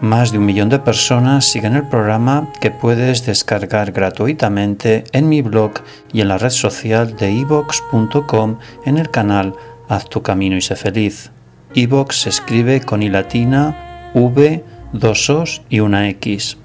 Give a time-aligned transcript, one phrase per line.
[0.00, 5.40] Más de un millón de personas siguen el programa que puedes descargar gratuitamente en mi
[5.40, 5.72] blog
[6.12, 9.54] y en la red social de ivox.com en el canal
[9.88, 11.32] Haz tu camino y sé feliz.
[11.74, 16.58] iVox se escribe con i latina, v, dos os y una x.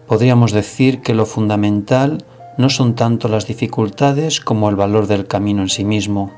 [0.07, 2.25] Podríamos decir que lo fundamental
[2.57, 6.33] no son tanto las dificultades como el valor del camino en sí mismo.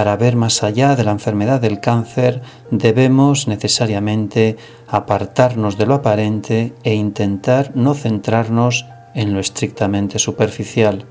[0.00, 2.40] Para ver más allá de la enfermedad del cáncer
[2.70, 4.56] debemos necesariamente
[4.88, 11.04] apartarnos de lo aparente e intentar no centrarnos en lo estrictamente superficial.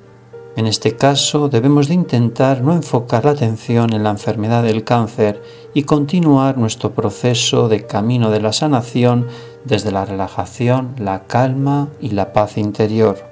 [0.55, 5.39] En este caso debemos de intentar no enfocar la atención en la enfermedad del cáncer
[5.75, 9.27] y continuar nuestro proceso de camino de la sanación
[9.65, 13.28] desde la relajación, la calma y la paz interior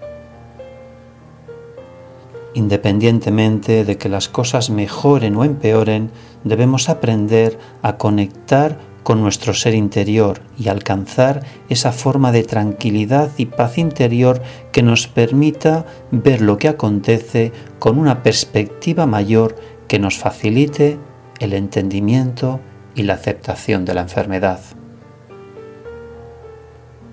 [2.58, 6.10] independientemente de que las cosas mejoren o empeoren,
[6.44, 13.46] debemos aprender a conectar con nuestro ser interior y alcanzar esa forma de tranquilidad y
[13.46, 14.42] paz interior
[14.72, 19.56] que nos permita ver lo que acontece con una perspectiva mayor
[19.88, 20.98] que nos facilite
[21.40, 22.60] el entendimiento
[22.96, 24.60] y la aceptación de la enfermedad.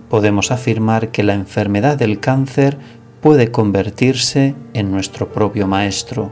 [0.09, 2.79] Podemos afirmar que la enfermedad del cáncer
[3.25, 6.31] puede convertirse en nuestro propio maestro,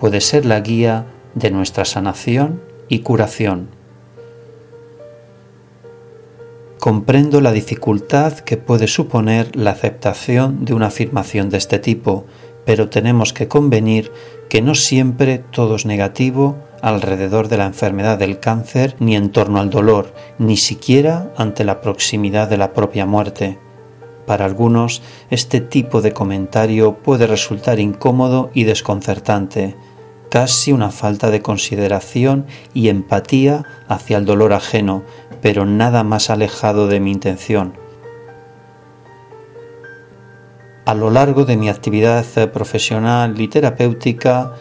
[0.00, 1.06] puede ser la guía
[1.36, 3.68] de nuestra sanación y curación.
[6.80, 12.26] Comprendo la dificultad que puede suponer la aceptación de una afirmación de este tipo,
[12.66, 14.10] pero tenemos que convenir
[14.48, 19.60] que no siempre todo es negativo alrededor de la enfermedad del cáncer ni en torno
[19.60, 23.67] al dolor, ni siquiera ante la proximidad de la propia muerte.
[24.28, 25.00] Para algunos,
[25.30, 29.74] este tipo de comentario puede resultar incómodo y desconcertante,
[30.30, 32.44] casi una falta de consideración
[32.74, 35.02] y empatía hacia el dolor ajeno,
[35.40, 37.72] pero nada más alejado de mi intención.
[40.84, 44.52] A lo largo de mi actividad profesional y terapéutica,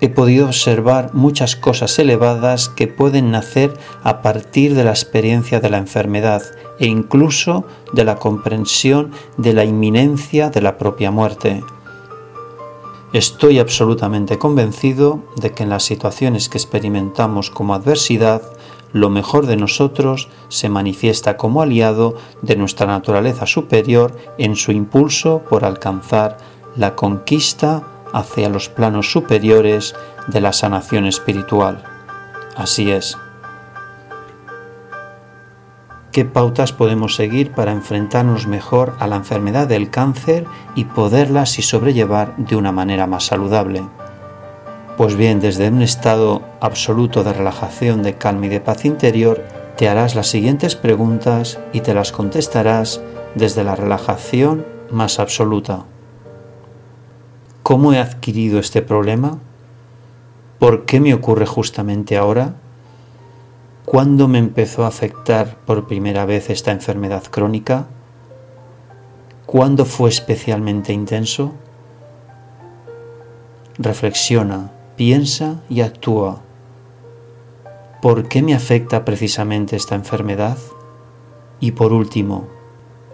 [0.00, 5.68] he podido observar muchas cosas elevadas que pueden nacer a partir de la experiencia de
[5.68, 6.42] la enfermedad
[6.78, 11.62] e incluso de la comprensión de la inminencia de la propia muerte.
[13.12, 18.42] Estoy absolutamente convencido de que en las situaciones que experimentamos como adversidad,
[18.92, 25.42] lo mejor de nosotros se manifiesta como aliado de nuestra naturaleza superior en su impulso
[25.48, 26.38] por alcanzar
[26.76, 27.82] la conquista
[28.12, 29.94] hacia los planos superiores
[30.26, 31.84] de la sanación espiritual.
[32.56, 33.16] Así es.
[36.16, 41.62] ¿Qué pautas podemos seguir para enfrentarnos mejor a la enfermedad del cáncer y poderlas y
[41.62, 43.82] sobrellevar de una manera más saludable?
[44.96, 49.44] Pues bien, desde un estado absoluto de relajación, de calma y de paz interior,
[49.76, 53.02] te harás las siguientes preguntas y te las contestarás
[53.34, 55.84] desde la relajación más absoluta.
[57.62, 59.36] ¿Cómo he adquirido este problema?
[60.58, 62.54] ¿Por qué me ocurre justamente ahora?
[63.86, 67.86] ¿Cuándo me empezó a afectar por primera vez esta enfermedad crónica?
[69.46, 71.52] ¿Cuándo fue especialmente intenso?
[73.78, 76.42] Reflexiona, piensa y actúa.
[78.02, 80.58] ¿Por qué me afecta precisamente esta enfermedad?
[81.60, 82.48] Y por último,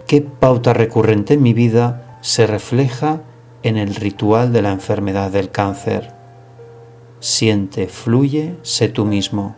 [0.07, 3.21] ¿qué pauta recurrente en mi vida se refleja
[3.61, 6.15] en el ritual de la enfermedad del cáncer?
[7.19, 9.55] Siente, fluye, sé tú mismo.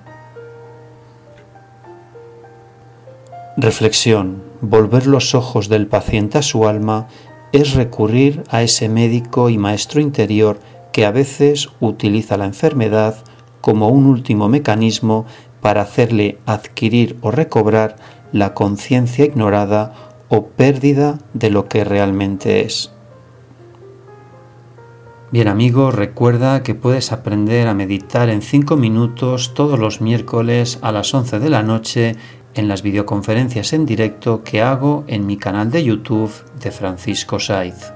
[3.57, 4.43] Reflexión.
[4.59, 7.07] Volver los ojos del paciente a su alma
[7.53, 10.59] es recurrir a ese médico y maestro interior
[10.91, 13.15] que a veces utiliza la enfermedad
[13.61, 15.25] como un último mecanismo
[15.61, 17.95] para hacerle adquirir o recobrar
[18.33, 19.93] la conciencia ignorada
[20.27, 22.91] o pérdida de lo que realmente es.
[25.31, 30.91] Bien amigos, recuerda que puedes aprender a meditar en 5 minutos todos los miércoles a
[30.91, 32.15] las 11 de la noche
[32.55, 37.91] en las videoconferencias en directo que hago en mi canal de YouTube de Francisco Saiz.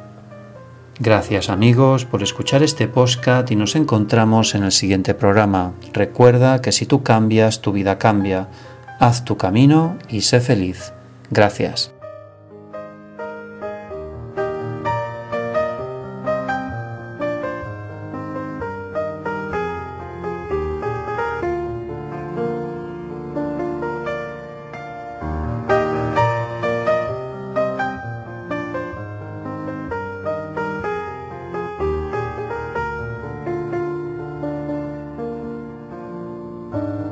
[1.00, 5.73] Gracias amigos por escuchar este podcast y nos encontramos en el siguiente programa.
[5.94, 8.50] Recuerda que si tú cambias, tu vida cambia.
[9.00, 10.91] Haz tu camino y sé feliz.
[11.31, 11.99] Gracias.
[36.71, 37.08] Oh.